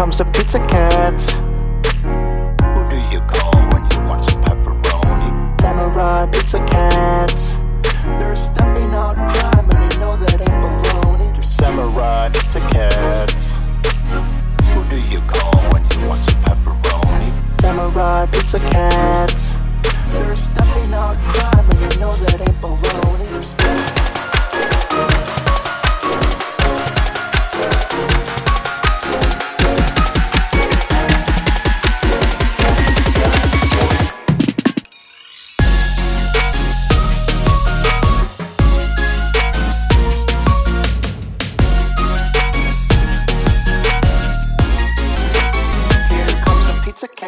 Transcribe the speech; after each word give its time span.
comes 0.00 0.18
a 0.18 0.24
pizza 0.24 0.58
cat. 0.66 1.20
Who 2.72 2.88
do 2.88 2.96
you 3.12 3.20
call 3.28 3.52
when 3.70 3.82
you 3.92 4.00
want 4.08 4.24
some 4.24 4.40
pepperoni? 4.44 5.60
Samurai 5.60 6.24
pizza 6.32 6.58
cat. 6.64 7.36
They're 8.18 8.34
stepping 8.34 8.94
out 8.94 9.16
crime 9.16 9.68
and 9.68 9.92
you 9.92 10.00
know 10.00 10.16
that 10.16 10.40
ain't 10.40 10.58
baloney. 10.64 11.34
They're 11.34 11.42
samurai 11.42 12.30
pizza 12.30 12.60
cat. 12.72 13.40
Who 14.72 14.84
do 14.88 14.96
you 14.96 15.20
call 15.28 15.60
when 15.70 15.82
you 15.90 16.08
want 16.08 16.20
some 16.24 16.40
pepperoni? 16.44 17.60
Samurai 17.60 18.24
pizza 18.32 18.58
cat. 18.58 19.36
They're 20.12 20.34
stepping 20.34 20.94
out 20.94 21.18
crime 21.28 21.66
and 21.72 21.92
you 21.92 22.00
know 22.00 22.14
that 22.14 22.40
ain't 22.40 22.58
baloney. 22.62 23.99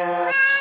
Here 0.03 0.52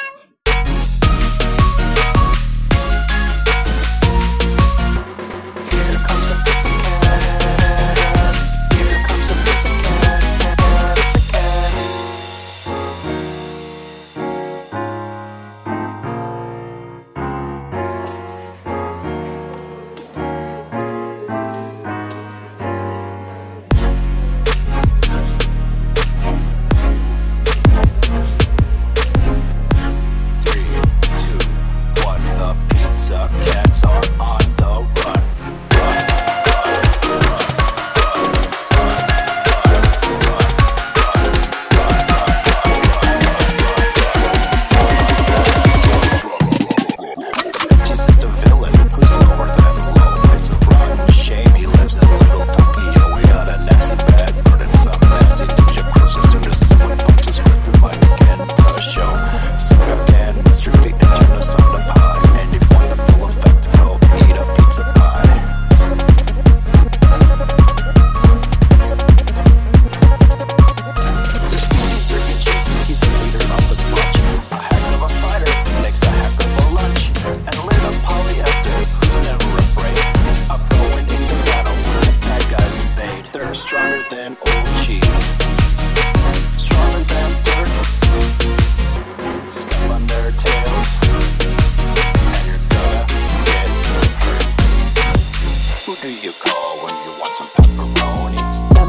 cats 32.92 33.10
are, 33.10 33.28
cats 33.28 33.84
are 33.84 34.02
on. 34.20 34.51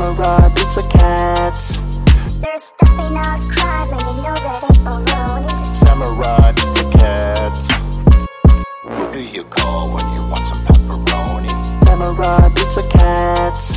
camera, 0.03 0.51
it's 0.57 0.77
a 0.77 0.87
cat. 0.89 1.57
They're 2.41 2.57
stopping 2.59 3.15
our 3.15 3.39
crime, 3.51 3.89
and 3.93 4.17
you 4.17 4.23
know 4.23 4.35
that 4.35 4.63
it 4.69 4.77
baloney. 4.83 5.75
Samurai, 5.77 6.53
it's 6.57 6.79
a 6.79 6.89
cat. 6.91 7.57
Who 8.83 9.13
do 9.13 9.21
you 9.21 9.43
call 9.45 9.93
when 9.93 10.05
you 10.13 10.27
want 10.29 10.47
some 10.47 10.59
pepperoni? 10.65 11.83
Samurai, 11.85 12.49
it's 12.57 12.77
a 12.77 12.89
cat. 12.89 13.72